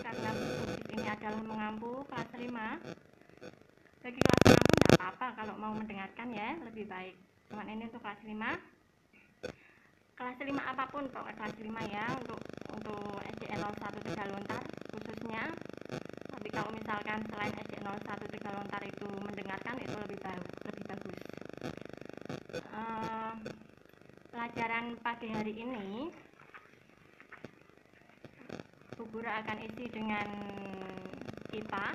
[0.00, 0.64] karena buku
[0.96, 2.48] ini adalah mengampu kelas 5
[4.02, 7.14] bagi kelas mengampu tidak apa-apa kalau mau mendengarkan ya lebih baik.
[7.52, 8.32] Cuman ini untuk kelas 5
[10.16, 12.40] kelas 5 apa pun pokoknya kelas 5 ya untuk
[12.72, 13.04] untuk
[13.36, 15.44] SDN 01 Tegalontar khususnya.
[16.32, 21.18] Tapi kalau misalkan selain SDN 01 Tegalontar itu mendengarkan itu lebih bagus lebih bagus.
[22.72, 23.32] Uh,
[24.32, 26.08] pelajaran pagi hari ini
[29.02, 30.30] Bu Guru akan isi dengan
[31.50, 31.86] IPA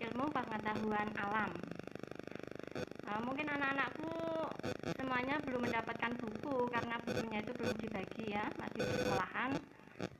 [0.00, 1.52] ilmu pengetahuan alam.
[3.04, 4.16] Uh, mungkin anak-anakku
[4.96, 9.50] semuanya belum mendapatkan buku karena bukunya itu belum dibagi ya masih di sekolahan.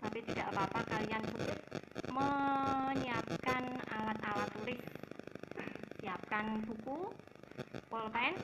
[0.05, 1.59] Tapi tidak apa-apa kalian cukup
[2.13, 4.85] menyiapkan alat-alat tulis.
[6.05, 7.09] Siapkan buku
[7.89, 8.37] pulpen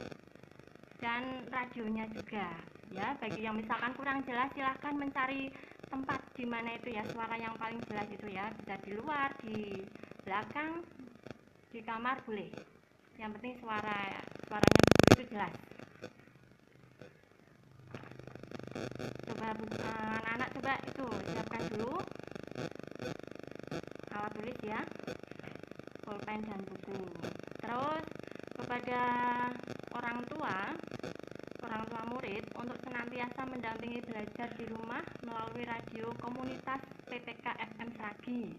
[1.04, 2.48] dan radionya juga.
[2.96, 5.52] Ya bagi yang misalkan kurang jelas silahkan mencari
[5.92, 8.48] tempat di mana itu ya suara yang paling jelas itu ya.
[8.56, 9.84] Bisa di luar di
[10.24, 10.80] belakang
[11.68, 12.48] di kamar boleh.
[13.20, 13.98] Yang penting suara
[14.48, 15.54] suaranya itu jelas.
[19.28, 21.92] Coba eh, anak-anak coba itu siapkan dulu.
[24.16, 24.80] Alat tulis ya.
[26.08, 27.00] Pulpen dan buku.
[27.60, 28.04] Terus
[28.56, 29.00] kepada
[29.92, 30.56] orang tua
[31.62, 32.80] orang tua murid untuk
[33.22, 38.50] senantiasa mendampingi belajar di rumah melalui radio komunitas PPK FM Seragi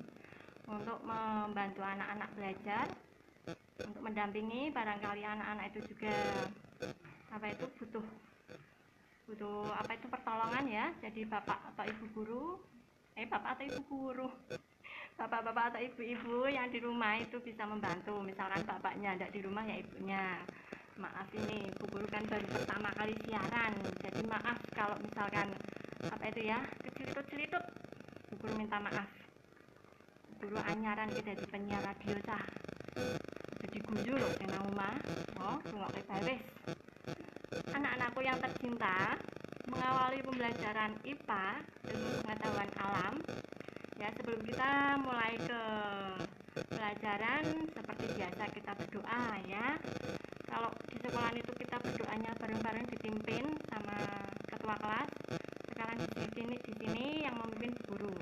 [0.72, 2.88] untuk membantu anak-anak belajar
[3.84, 6.16] untuk mendampingi barangkali anak-anak itu juga
[7.36, 8.08] apa itu butuh
[9.28, 10.86] butuh apa itu pertolongan ya.
[11.04, 12.46] Jadi bapak atau ibu guru
[13.20, 14.32] eh bapak atau ibu guru
[15.20, 18.16] bapak-bapak atau ibu-ibu yang di rumah itu bisa membantu.
[18.24, 20.40] Misalkan bapaknya ada di rumah ya ibunya
[20.98, 23.74] maaf ini ibu guru kan baru pertama kali siaran.
[24.02, 25.48] Jadi maaf kalau misalkan
[26.06, 27.66] apa itu ya kecelitut-celitut
[28.30, 29.10] ibu guru minta maaf.
[30.38, 32.46] Guru anyaran kita di penyiar radio cah.
[33.64, 34.96] Jadi guyu loh yang rumah
[35.42, 36.42] oh tunggu baris.
[37.74, 39.18] Anak-anakku yang tercinta
[39.70, 41.46] mengawali pembelajaran IPA
[41.90, 43.16] ilmu pengetahuan alam.
[43.98, 45.64] Ya sebelum kita mulai ke
[46.70, 49.66] pelajaran seperti biasa kita berdoa ya
[50.54, 53.98] kalau di sekolah itu kita berdoanya bareng-bareng dipimpin sama
[54.46, 55.10] ketua kelas.
[55.74, 58.14] Sekarang di sini di sini yang memimpin guru.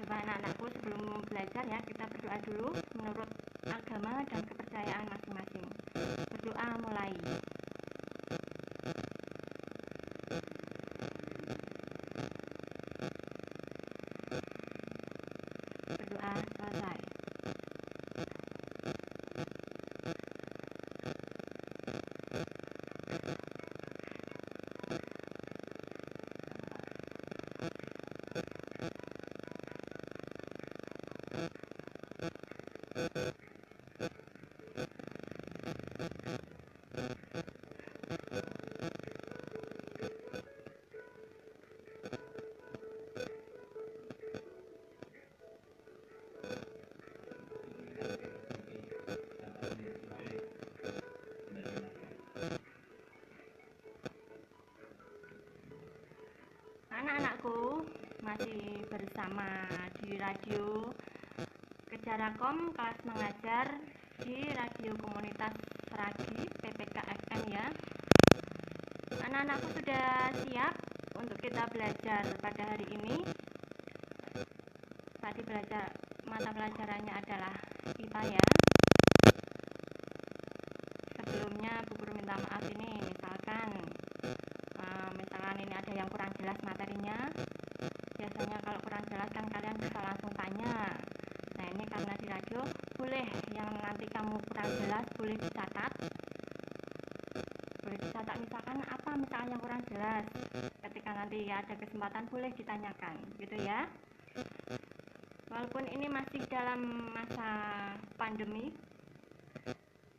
[0.00, 3.28] Coba anak-anakku sebelum belajar ya kita berdoa dulu menurut
[3.68, 5.31] agama dan kepercayaan masing-masing
[57.02, 57.82] anak-anakku
[58.22, 59.66] masih bersama
[59.98, 60.94] di radio
[62.02, 63.78] Kejarakom kelas mengajar
[64.26, 65.54] di radio komunitas
[65.86, 67.66] Seragi PPK FM ya.
[69.22, 70.74] Anak-anakku sudah siap
[71.14, 73.22] untuk kita belajar pada hari ini.
[75.22, 75.94] Tadi belajar
[76.26, 77.54] mata pelajarannya adalah
[77.94, 78.44] IPA ya
[81.22, 83.68] sebelumnya Bu Guru minta maaf ini misalkan
[84.80, 87.30] uh, misalkan ini ada yang kurang jelas materinya
[88.18, 90.74] biasanya kalau kurang jelas kan kalian bisa langsung tanya
[91.58, 92.60] nah ini karena di radio
[92.96, 95.92] boleh yang nanti kamu kurang jelas boleh dicatat
[97.82, 100.24] boleh dicatat misalkan apa misalkan yang kurang jelas
[100.88, 103.86] ketika nanti ada kesempatan boleh ditanyakan gitu ya.
[105.52, 107.48] Walaupun ini masih dalam masa
[108.16, 108.72] pandemi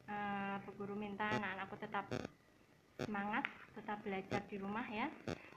[0.07, 2.05] uh, Guru minta anak-anakku tetap
[2.99, 3.45] semangat
[3.77, 5.07] tetap belajar di rumah ya.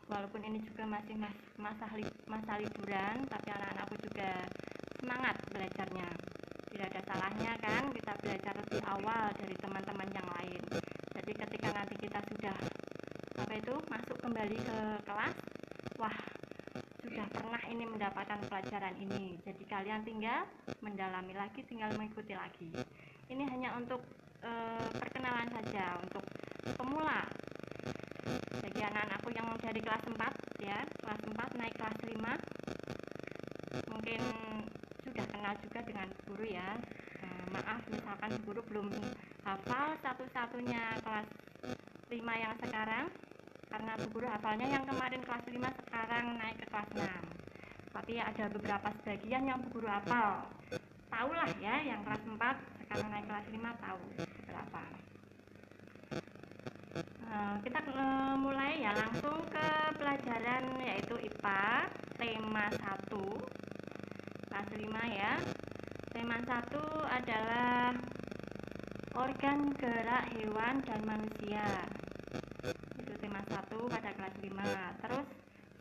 [0.07, 4.31] Walaupun ini juga masih mas masa, li masa liburan tapi anak-anakku juga
[5.03, 6.09] semangat belajarnya.
[6.73, 10.63] Tidak ada salahnya kan kita belajar lebih awal dari teman-teman yang lain.
[11.17, 12.57] Jadi ketika nanti kita sudah
[13.37, 15.37] apa itu masuk kembali ke kelas
[15.97, 16.17] wah
[17.05, 19.41] sudah pernah ini mendapatkan pelajaran ini.
[19.45, 20.45] Jadi kalian tinggal
[20.85, 22.71] mendalami lagi tinggal mengikuti lagi.
[23.27, 24.05] Ini hanya untuk
[24.45, 24.51] e,
[25.01, 26.25] perkenalan saja untuk
[26.77, 27.25] pemula.
[28.61, 32.57] Bagi anak-anakku yang dari kelas 4 ya kelas 4 naik kelas 5
[35.47, 36.75] mengenal juga dengan Guru ya.
[37.23, 38.91] Nah, maaf misalkan Guru belum
[39.47, 41.29] hafal satu-satunya kelas
[42.11, 43.07] 5 yang sekarang
[43.77, 45.53] karena Bu Guru hafalnya yang kemarin kelas 5
[45.85, 47.05] sekarang naik ke kelas 6
[47.93, 50.49] tapi ada beberapa sebagian yang Bu Guru hafal.
[51.13, 52.41] Tahulah ya yang kelas 4
[52.81, 54.01] sekarang naik kelas 5 tahu
[54.49, 54.85] berapa.
[57.29, 59.69] Uh, kita uh, mulai ya langsung ke
[60.01, 61.69] pelajaran yaitu IPA
[62.17, 62.81] tema 1
[64.57, 65.33] kelas 5 ya.
[66.17, 67.93] Tema 1 adalah
[69.21, 71.65] organ gerak hewan dan manusia
[73.37, 75.27] itu tema 1 pada kelas 5 terus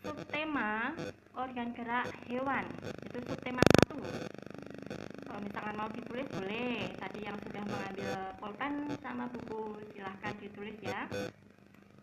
[0.03, 0.91] subtema
[1.39, 2.65] organ gerak hewan.
[3.07, 3.95] Itu subtema 1
[5.23, 6.91] kalau misalkan mau ditulis boleh.
[6.99, 8.11] Tadi yang sudah mengambil
[8.43, 11.07] pulpen sama buku silahkan ditulis ya.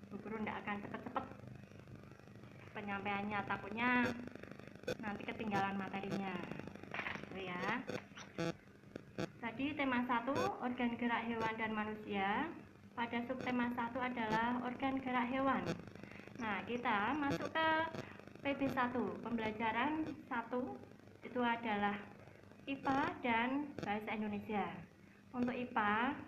[0.08, 1.24] Buku tidak akan cepet-cepet.
[2.72, 3.90] Penyampaiannya takutnya
[5.04, 6.32] nanti ketinggalan materinya.
[7.28, 7.64] Gitu ya.
[9.20, 10.32] Tadi tema 1
[10.64, 12.48] organ gerak hewan dan manusia
[12.92, 15.64] pada subtema 1 adalah organ gerak hewan.
[16.40, 17.68] Nah kita masuk ke
[18.44, 18.94] PB1
[19.24, 21.96] pembelajaran 1 itu adalah
[22.68, 23.48] IPA dan
[23.80, 24.66] bahasa Indonesia.
[25.32, 26.18] Untuk IPA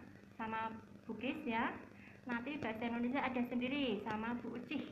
[0.41, 0.73] sama
[1.05, 1.69] Bugis ya
[2.25, 4.89] nanti bahasa Indonesia ada sendiri sama Bu Ucih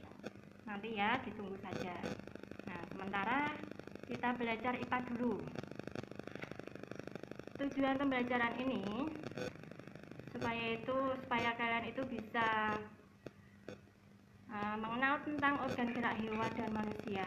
[0.69, 1.97] nanti ya ditunggu saja.
[2.69, 3.57] Nah sementara
[4.05, 5.41] kita belajar IPA dulu.
[7.57, 8.83] Tujuan pembelajaran ini
[10.33, 12.49] supaya itu supaya kalian itu bisa
[14.49, 17.25] uh, mengenal tentang organ gerak hewan dan manusia.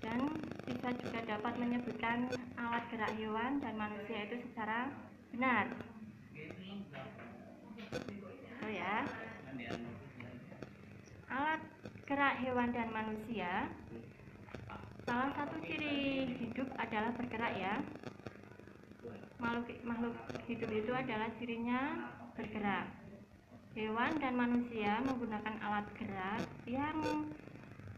[0.00, 0.20] Dan
[0.64, 4.88] bisa juga dapat menyebutkan alat gerak hewan dan manusia itu secara
[5.36, 5.64] benar.
[8.64, 9.04] Oh ya.
[11.28, 11.60] Alat
[12.08, 13.68] gerak hewan dan manusia.
[15.08, 17.80] Salah satu ciri hidup adalah bergerak ya
[19.38, 20.14] makhluk makhluk
[20.48, 22.86] hidup itu adalah cirinya bergerak
[23.76, 27.26] hewan dan manusia menggunakan alat gerak yang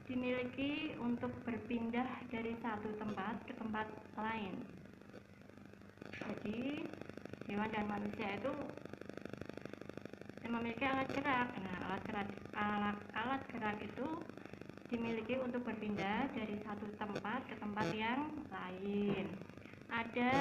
[0.05, 3.87] dimiliki untuk berpindah dari satu tempat ke tempat
[4.19, 4.55] lain
[6.21, 6.85] jadi
[7.49, 8.53] hewan dan manusia itu
[10.51, 11.49] memiliki alat gerak.
[11.63, 12.29] Nah, alat gerak
[12.59, 14.07] alat, alat gerak itu
[14.91, 19.31] dimiliki untuk berpindah dari satu tempat ke tempat yang lain.
[19.91, 20.35] Ada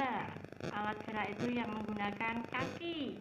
[0.70, 3.18] alat gerak itu yang menggunakan kaki.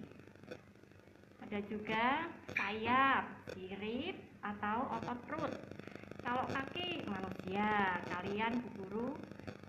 [1.49, 3.25] Ada juga sayap,
[3.57, 5.53] sirip, atau otot perut.
[6.21, 9.09] Kalau kaki manusia, kalian bu guru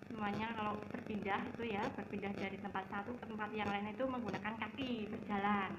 [0.10, 4.52] semuanya kalau berpindah itu ya berpindah dari tempat satu ke tempat yang lain itu menggunakan
[4.58, 5.72] kaki berjalan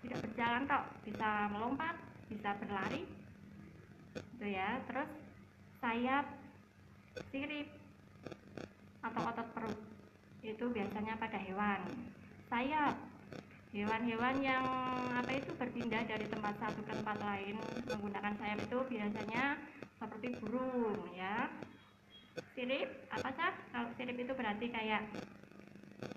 [0.00, 1.94] tidak berjalan kok bisa melompat
[2.32, 3.02] bisa berlari
[4.16, 5.10] itu ya terus
[5.84, 6.26] sayap
[7.28, 7.81] sirip
[9.02, 9.78] atau otot perut
[10.42, 11.80] itu biasanya pada hewan.
[12.50, 12.96] Sayap.
[13.72, 14.64] Hewan-hewan yang
[15.16, 17.56] apa itu berpindah dari tempat satu ke tempat lain
[17.88, 19.56] menggunakan sayap itu biasanya
[19.96, 21.48] seperti burung ya.
[22.52, 25.08] Sirip apa sih kalau sirip itu berarti kayak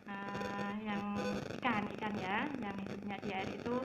[0.03, 1.15] uh, yang
[1.55, 3.75] ikan ikan ya yang hidupnya di air itu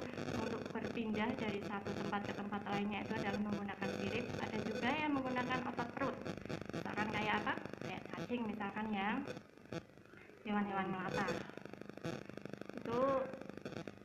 [0.43, 4.26] untuk berpindah dari satu tempat ke tempat lainnya itu adalah menggunakan sirip.
[4.41, 6.17] Ada juga yang menggunakan otot perut.
[6.75, 7.55] Misalkan kayak apa?
[7.87, 9.17] Kayak cacing misalkan ya.
[10.45, 11.25] Hewan-hewan melata.
[12.76, 13.25] Itu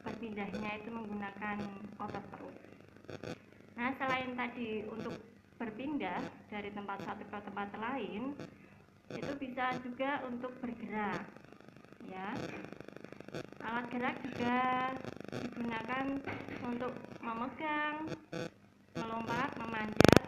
[0.08, 1.58] berpindahnya itu menggunakan
[2.00, 2.56] otot perut.
[3.76, 5.20] Nah selain tadi untuk
[5.60, 8.40] berpindah dari tempat satu ke tempat lain
[9.12, 11.28] itu bisa juga untuk bergerak
[12.08, 12.32] ya.
[13.68, 14.56] Alat gerak juga
[15.44, 16.08] digunakan
[16.64, 18.08] untuk memegang
[18.96, 20.25] melompat memanjat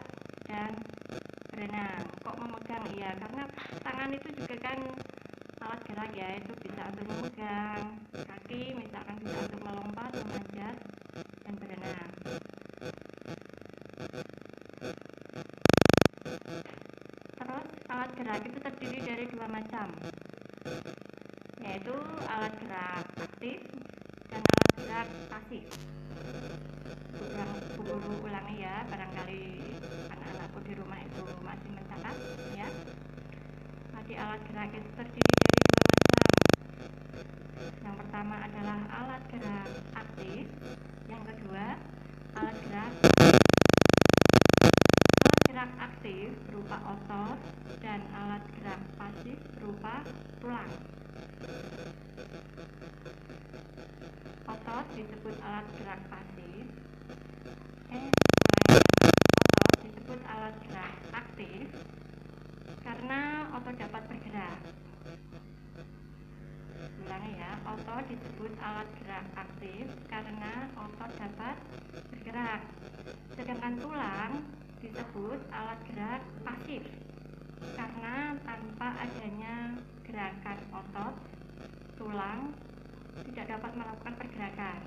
[1.58, 2.86] berenang kok memegang?
[2.94, 3.42] Iya karena
[3.82, 4.78] tangan itu juga kan
[5.58, 7.82] alat gerak ya itu bisa untuk memegang
[8.14, 10.76] kaki misalkan bisa untuk melompat memanjat
[11.42, 12.10] dan berenang.
[17.34, 19.90] Terus alat gerak itu terdiri dari dua macam
[21.58, 21.94] yaitu
[22.30, 23.60] alat gerak aktif
[24.30, 25.66] dan alat gerak pasif
[27.18, 29.42] ulang guru ulangi ya barangkali
[30.10, 32.16] anak-anakku di rumah itu masih mencatat
[32.54, 32.68] ya
[34.08, 40.48] tadi alat gerak itu terdiri dari dua macam yang pertama adalah alat gerak aktif
[41.12, 41.76] yang kedua
[42.32, 42.92] alat gerak
[45.20, 47.36] alat gerak aktif berupa otot
[47.84, 50.00] dan alat gerak pasif berupa
[50.40, 50.72] tulang.
[54.48, 56.64] Otot disebut alat gerak pasif.
[57.92, 58.08] Eh,
[58.72, 61.68] otot disebut alat gerak aktif
[62.88, 64.58] karena otot dapat bergerak.
[67.68, 70.72] otot disebut alat gerak aktif karena
[71.08, 71.56] otot dapat
[72.12, 72.60] bergerak.
[73.32, 74.44] Sedangkan tulang
[74.84, 76.84] disebut alat gerak pasif
[77.72, 79.72] karena tanpa adanya
[80.04, 81.14] gerakan otot,
[81.96, 82.52] tulang
[83.24, 84.80] tidak dapat melakukan pergerakan.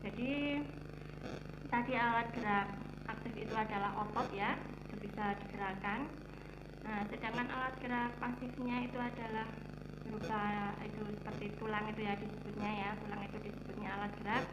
[0.00, 0.64] Jadi
[1.68, 2.66] tadi alat gerak
[3.04, 4.56] aktif itu adalah otot ya,
[4.88, 6.08] itu bisa digerakkan.
[6.88, 9.44] Nah, sedangkan alat gerak pasifnya itu adalah
[10.08, 14.44] berupa itu seperti tulang itu ya disebutnya ya, tulang itu disebutnya alat gerak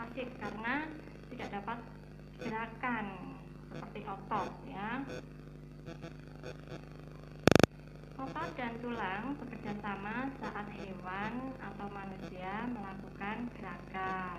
[0.00, 0.88] pasif karena
[1.28, 1.78] tidak dapat
[2.40, 3.06] gerakan
[3.68, 5.04] seperti otot ya.
[8.16, 14.38] Otot dan tulang bekerja sama saat hewan atau manusia melakukan gerakan.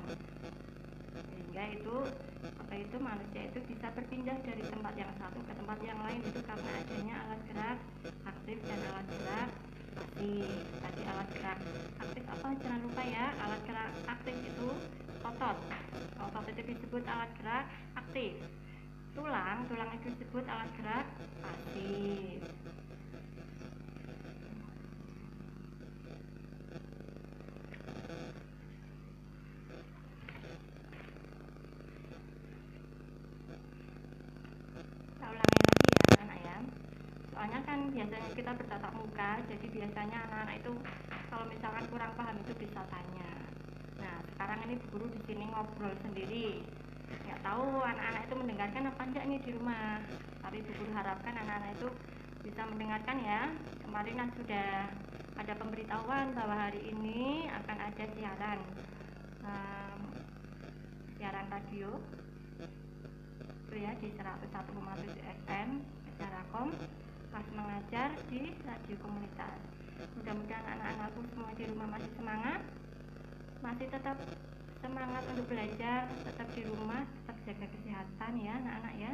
[1.30, 1.96] Sehingga itu
[2.58, 6.42] apa itu manusia itu bisa berpindah dari tempat yang satu ke tempat yang lain itu
[6.42, 7.78] karena adanya alat gerak
[8.26, 9.50] aktif dan alat gerak
[9.94, 10.58] pasif.
[10.82, 11.60] Tadi alat gerak
[12.02, 12.48] aktif apa?
[12.58, 14.70] Jangan lupa ya, alat gerak aktif itu
[15.26, 15.58] otot.
[16.18, 17.66] Otot itu disebut alat gerak
[17.98, 18.34] aktif.
[19.12, 21.06] Tulang, tulang itu disebut alat gerak
[21.42, 22.42] pasif.
[37.42, 40.74] soalnya kan biasanya kita bertatap muka jadi biasanya anak-anak itu
[41.34, 43.41] kalau misalkan kurang paham itu bisa tanya
[44.02, 46.66] nah sekarang ini guru di sini ngobrol sendiri.
[47.12, 50.02] Nggak tahu anak-anak itu mendengarkan apa enggak nih di rumah.
[50.42, 51.88] Tapi bu guru harapkan anak-anak itu
[52.42, 53.42] bisa mendengarkan ya.
[53.86, 54.70] Kemarin kan sudah
[55.38, 58.60] ada pemberitahuan bahwa hari ini akan ada siaran
[59.46, 60.02] um,
[61.18, 61.90] siaran radio.
[63.70, 65.70] Itu ya di 101,7 FM
[66.12, 66.76] secara kom
[67.32, 69.60] pas mengajar di radio komunitas.
[70.20, 72.62] Mudah-mudahan anak-anakku semua di rumah masih semangat,
[73.62, 74.18] masih tetap
[74.82, 79.14] semangat untuk belajar, tetap di rumah, tetap jaga kesehatan ya anak-anak ya.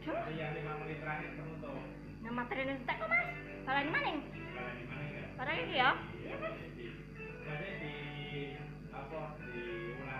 [0.00, 0.32] Aduh.
[0.32, 1.76] Yang 5 menit terakhir penutup.
[2.24, 3.28] Nah, materi ini kok Mas?
[3.68, 4.18] Balani maning?
[4.56, 5.24] Balani maning ya.
[5.36, 5.90] Barang ini ya?
[6.24, 6.56] Iya, Mas.
[7.44, 7.92] Jadi di
[8.88, 10.19] apa diulang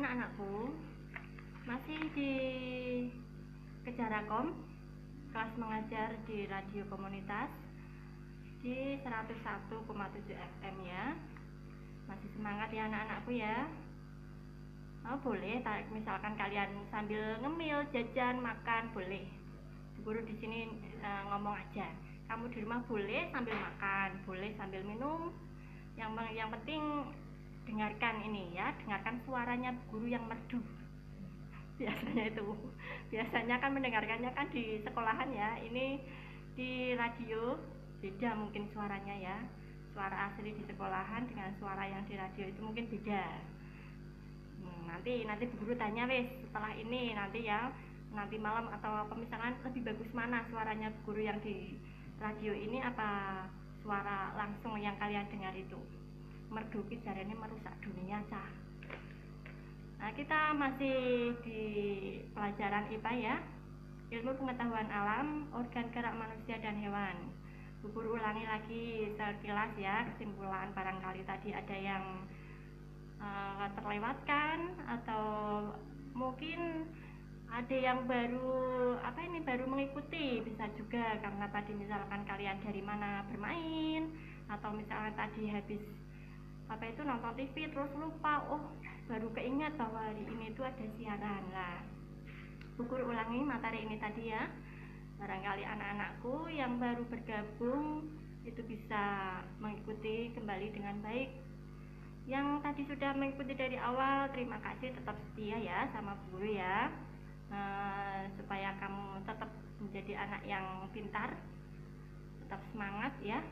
[0.00, 0.72] Anak-anakku,
[1.68, 2.32] masih di
[3.84, 4.56] Kejarakom,
[5.28, 7.52] kelas mengajar di radio komunitas
[8.64, 9.84] di 101,7
[10.24, 11.12] FM ya.
[12.08, 13.68] Masih semangat ya anak-anakku ya.
[15.04, 19.28] Oh, boleh, tak, misalkan kalian sambil ngemil, jajan, makan, boleh.
[20.00, 21.92] Guru di sini eh, ngomong aja.
[22.24, 25.28] Kamu di rumah boleh sambil makan, boleh sambil minum.
[26.00, 26.80] Yang yang penting
[27.68, 30.60] dengarkan ini ya, dengarkan suaranya guru yang merdu.
[31.80, 32.46] Biasanya itu.
[33.08, 35.56] Biasanya kan mendengarkannya kan di sekolahan ya.
[35.64, 35.86] Ini
[36.52, 37.56] di radio
[38.04, 39.36] beda mungkin suaranya ya.
[39.96, 43.24] Suara asli di sekolahan dengan suara yang di radio itu mungkin beda.
[44.60, 47.72] Hmm, nanti nanti guru tanya wes setelah ini nanti ya
[48.12, 51.78] nanti malam atau apa misalkan lebih bagus mana suaranya guru yang di
[52.20, 53.46] radio ini apa
[53.80, 55.80] suara langsung yang kalian dengar itu
[56.50, 58.50] merduki ini merusak dunia cah
[60.00, 60.98] nah kita masih
[61.44, 61.62] di
[62.32, 63.36] pelajaran IPA ya.
[64.10, 67.30] Ilmu pengetahuan alam organ gerak manusia dan hewan.
[67.84, 70.08] Bukur ulangi lagi sekilas ya.
[70.10, 72.24] Kesimpulan barangkali tadi ada yang
[73.20, 75.24] uh, terlewatkan atau
[76.16, 76.88] mungkin
[77.52, 80.42] ada yang baru apa ini baru mengikuti.
[80.48, 84.10] Bisa juga karena tadi misalkan kalian dari mana bermain
[84.48, 85.99] atau misalnya tadi habis
[86.70, 88.62] apa itu nonton TV terus lupa oh
[89.10, 91.42] baru keingat bahwa hari ini itu ada siaran.
[91.50, 91.82] Lah
[92.78, 94.46] ukur ulangi materi ini tadi ya.
[95.18, 98.06] Barangkali anak-anakku yang baru bergabung
[98.46, 101.28] itu bisa mengikuti kembali dengan baik.
[102.30, 106.88] Yang tadi sudah mengikuti dari awal terima kasih tetap setia ya sama guru ya.
[107.50, 109.50] Uh, supaya kamu tetap
[109.82, 111.34] menjadi anak yang pintar
[112.46, 113.42] tetap semangat ya.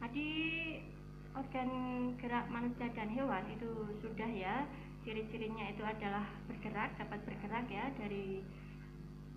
[0.00, 0.28] Tadi
[1.34, 1.70] organ
[2.18, 3.70] gerak manusia dan hewan itu
[4.02, 4.66] sudah ya.
[5.00, 8.44] Ciri-cirinya itu adalah bergerak dapat bergerak ya dari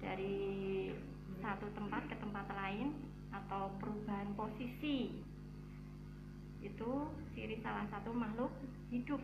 [0.03, 0.37] dari
[1.39, 2.91] satu tempat ke tempat lain
[3.31, 5.23] atau perubahan posisi.
[6.59, 8.51] Itu ciri salah satu makhluk
[8.91, 9.23] hidup.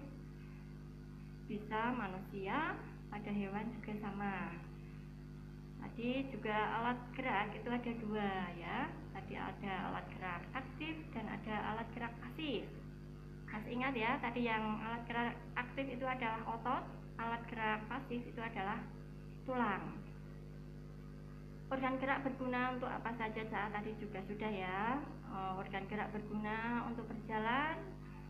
[1.51, 2.77] Bisa manusia
[3.11, 4.55] ada hewan juga sama.
[5.79, 8.77] Tadi juga alat gerak itu ada dua ya
[9.19, 12.63] tadi ada alat gerak aktif dan ada alat gerak pasif.
[13.51, 16.83] Masih ingat ya tadi yang alat gerak aktif itu adalah otot
[17.19, 18.79] alat gerak pasif itu adalah
[19.43, 19.99] tulang.
[21.67, 25.03] Organ gerak berguna untuk apa saja saat tadi juga sudah ya.
[25.35, 27.75] Oh, organ gerak berguna untuk berjalan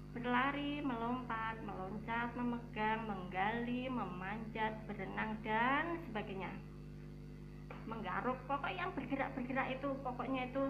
[0.10, 6.50] berlari, melompat, meloncat, memegang, menggali, memanjat, berenang dan sebagainya.
[7.90, 10.64] Menggaruk, pokok yang bergerak-bergerak itu pokoknya itu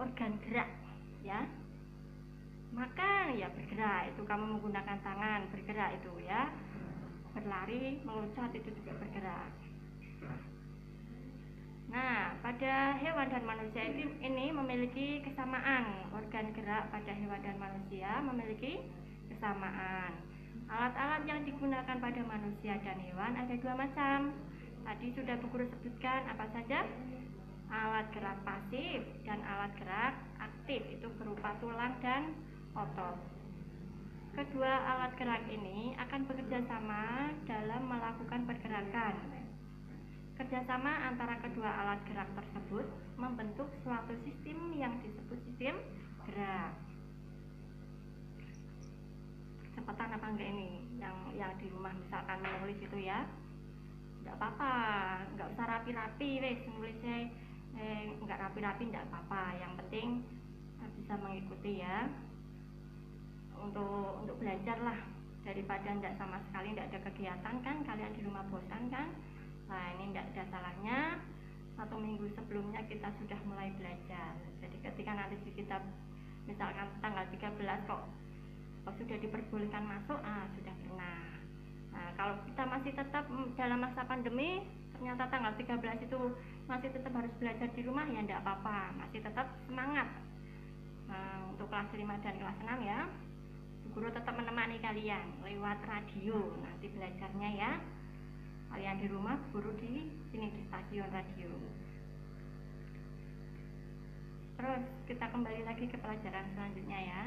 [0.00, 0.72] organ gerak,
[1.20, 1.44] ya.
[2.72, 6.48] Makan ya bergerak, itu kamu menggunakan tangan bergerak itu ya.
[7.36, 9.52] Berlari, meloncat itu juga bergerak.
[11.92, 16.08] Nah, pada hewan dan manusia ini, ini memiliki kesamaan.
[16.16, 18.80] Organ gerak pada hewan dan manusia memiliki
[19.28, 20.16] kesamaan.
[20.72, 24.32] Alat-alat yang digunakan pada manusia dan hewan ada dua macam.
[24.82, 26.86] Tadi sudah Bu Guru sebutkan apa saja?
[27.72, 32.36] Alat gerak pasif dan alat gerak aktif itu berupa tulang dan
[32.76, 33.16] otot.
[34.32, 39.42] Kedua alat gerak ini akan bekerja sama dalam melakukan pergerakan
[40.32, 42.88] Kerjasama antara kedua alat gerak tersebut
[43.20, 45.76] membentuk suatu sistem yang disebut sistem
[46.24, 46.72] gerak.
[49.76, 50.82] Cepetan apa enggak ini?
[50.96, 53.28] Yang yang di rumah misalkan menulis itu ya,
[54.22, 54.74] enggak apa-apa,
[55.34, 57.16] enggak usah rapi-rapi, wes nulisnya
[57.74, 59.58] eh, enggak rapi-rapi enggak apa-apa.
[59.58, 60.08] Yang penting
[61.02, 62.06] bisa mengikuti ya.
[63.58, 64.98] Untuk untuk belajar lah
[65.42, 69.10] daripada enggak sama sekali enggak ada kegiatan kan kalian di rumah bosan kan
[69.72, 70.98] Nah ini tidak ada salahnya
[71.80, 74.36] satu minggu sebelumnya kita sudah mulai belajar.
[74.60, 75.80] Jadi ketika nanti kita
[76.44, 78.02] misalkan tanggal 13 kok,
[78.84, 81.31] kok sudah diperbolehkan masuk, ah sudah pernah.
[81.92, 83.24] Nah kalau kita masih tetap
[83.54, 84.64] dalam masa pandemi,
[84.96, 86.20] ternyata tanggal 13 itu
[86.66, 90.08] masih tetap harus belajar di rumah ya tidak apa-apa, masih tetap semangat.
[91.12, 93.00] Nah, untuk kelas 5 dan kelas 6 ya,
[93.92, 96.56] guru tetap menemani kalian lewat radio.
[96.64, 97.72] Nanti belajarnya ya.
[98.72, 101.52] Kalian di rumah guru di sini di stasiun radio.
[104.56, 107.22] Terus kita kembali lagi ke pelajaran selanjutnya ya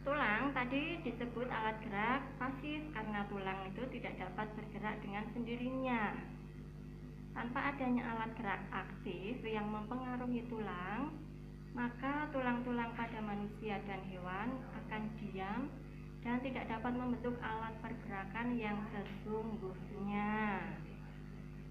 [0.00, 6.16] tulang tadi disebut alat gerak pasif karena tulang itu tidak dapat bergerak dengan sendirinya
[7.36, 11.12] tanpa adanya alat gerak aktif yang mempengaruhi tulang
[11.70, 15.70] maka tulang-tulang pada manusia dan hewan akan diam
[16.20, 20.60] dan tidak dapat membentuk alat pergerakan yang sesungguhnya.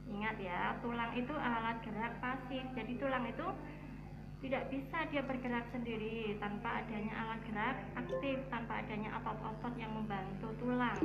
[0.09, 2.65] Ingat ya, tulang itu alat gerak pasif.
[2.73, 3.45] Jadi tulang itu
[4.39, 10.47] tidak bisa dia bergerak sendiri tanpa adanya alat gerak aktif, tanpa adanya otot-otot yang membantu
[10.63, 10.99] tulang.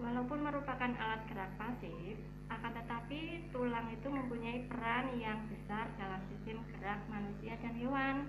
[0.00, 2.16] Walaupun merupakan alat gerak pasif,
[2.52, 8.28] akan tetapi tulang itu mempunyai peran yang besar dalam sistem gerak manusia dan hewan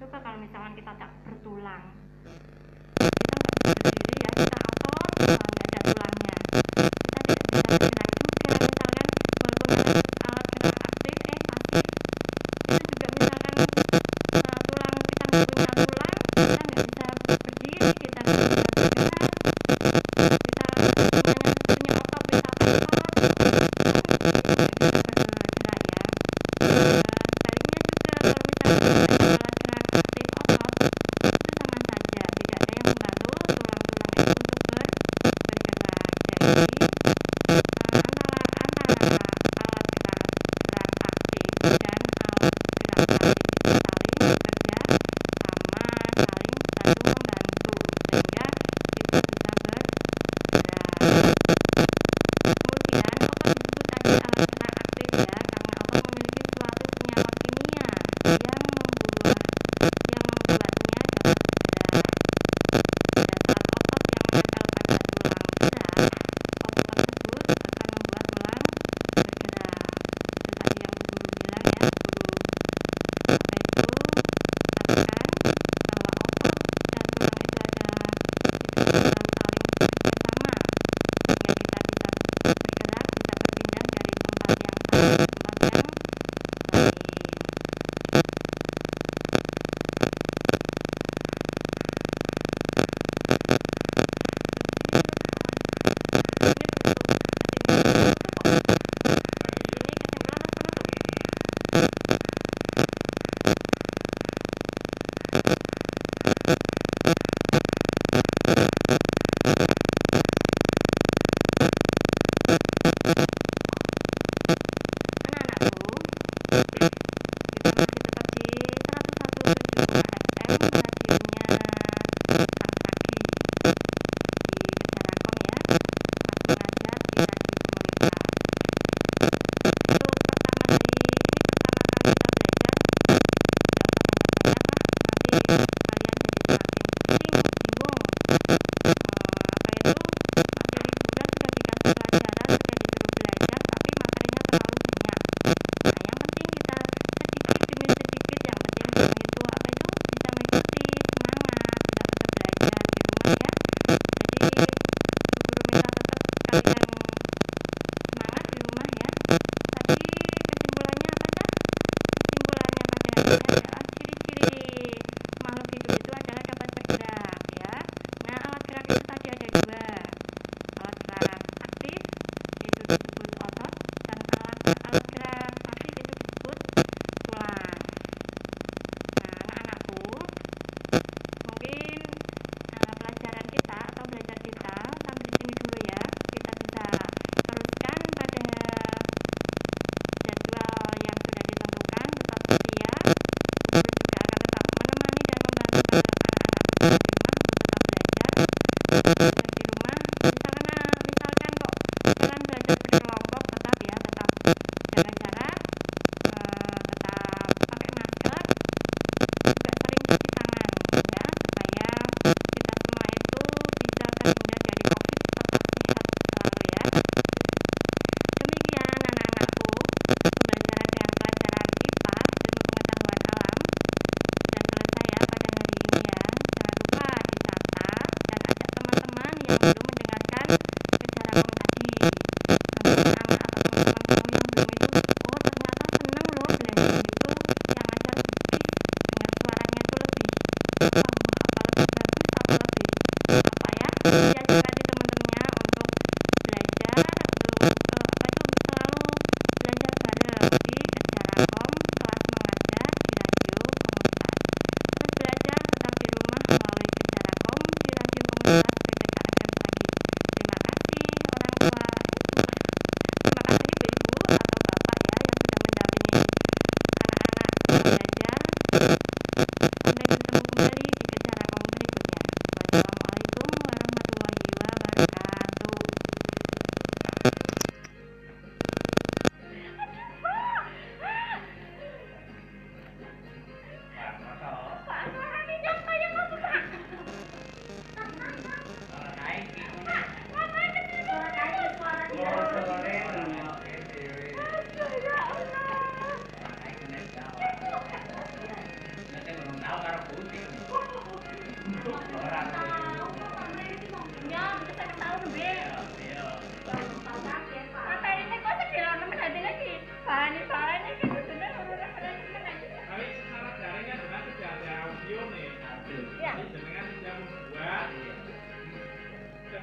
[0.00, 1.84] coba kalau misalkan kita tak bertulang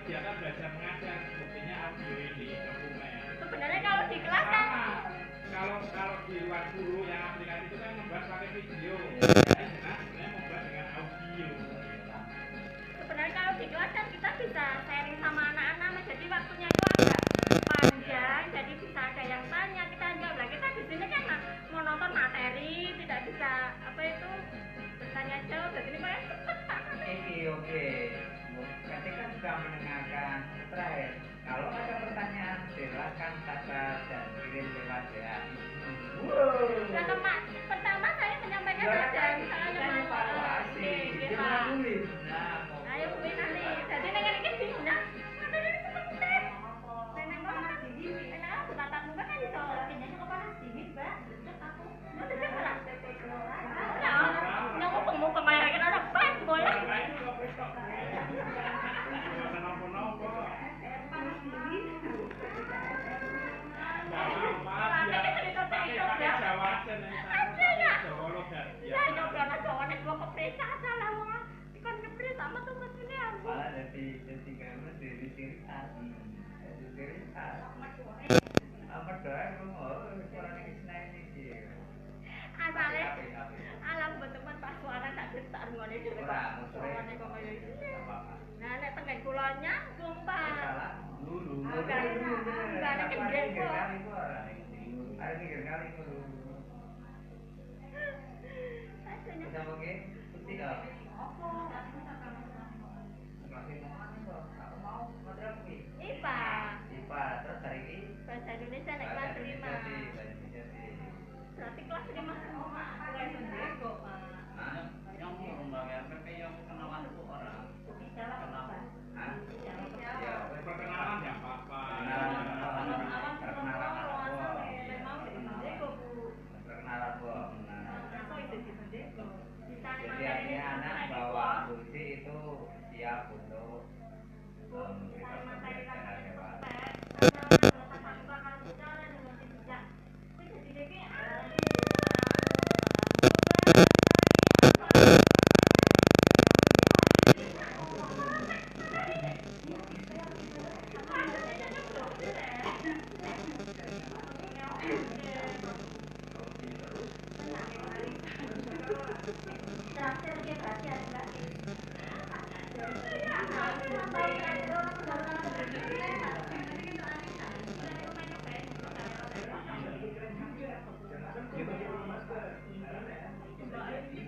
[0.10, 3.14] dia kan belajar mengajar buktinya audio ini dokumen.
[3.38, 4.66] Sebenarnya kalau di kelas kan
[5.52, 8.96] kalau kalau di luar guru yang aplikasi itu kan membuat pakai video.
[9.22, 9.98] Nah
[10.66, 11.50] dengan audio.
[12.98, 15.90] Sebenarnya kalau di kelas kan kita bisa sharing sama anak-anak
[16.32, 17.20] waktunya itu agak
[17.68, 20.08] panjang jadi bisa ada yang tanya kita
[20.48, 21.24] kita di sini kan
[21.70, 24.30] mau nonton materi tidak bisa apa itu
[24.98, 25.72] bertanya jawab.
[27.42, 28.31] Ya, oke.
[28.92, 31.12] PKT kan juga mendengarkan terakhir.
[31.48, 35.38] Kalau ada pertanyaan, silakan catat dan kirim lewat WA.
[36.28, 36.92] Wow.
[36.92, 37.04] Nah,
[37.72, 40.01] pertama saya menyampaikan ada ya, saya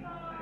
[0.06, 0.33] Oh.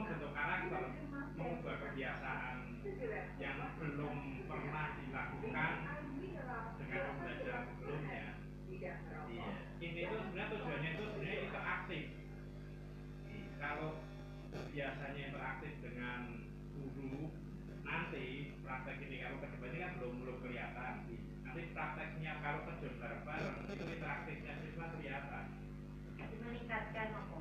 [0.00, 0.82] Membentuk karakter
[1.36, 2.56] mengubah kebiasaan
[3.36, 4.16] yang belum
[4.48, 5.72] pernah dilakukan
[6.80, 8.24] dengan pembelajaran sebelumnya
[8.70, 8.96] Iya.
[9.78, 12.04] ini tuh sebenarnya tujuannya itu sebenarnya interaktif
[13.60, 13.90] kalau
[14.72, 16.20] biasanya interaktif dengan
[16.72, 17.28] guru
[17.84, 20.94] nanti praktek ini kalau ini kan belum belum kelihatan
[21.44, 25.44] nanti prakteknya kalau kerja bareng-bareng itu interaktifnya siswa kelihatan
[26.40, 27.39] Meningkatkan apa?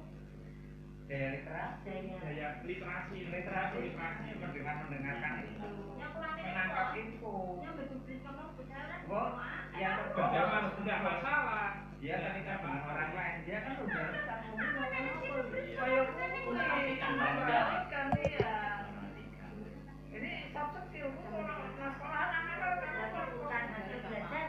[1.10, 2.22] Daya literasi.
[2.22, 5.70] daya literasi Literasi literasi mendengar mendengarkan itu.
[5.98, 7.34] Yang kurang menangkap info.
[7.66, 7.74] Yang.
[9.10, 9.30] Oh,
[10.14, 11.82] berbeda enggak masalah.
[12.00, 14.08] dia ketika dengan orang lain dia kan udah
[15.80, 16.06] Kayak
[16.46, 18.56] Memperhatikan memperhatikan dia.
[20.14, 21.42] Ini soft skill kalau
[21.74, 23.38] sekolah anak-anak Jadi hasil
[24.06, 24.48] belajar,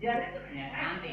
[0.00, 0.40] ya itu
[0.72, 1.12] nanti